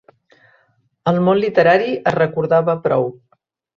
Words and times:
El 1.11 1.21
món 1.27 1.39
literari 1.43 1.93
es 2.13 2.17
recordava 2.19 2.77
prou. 2.89 3.07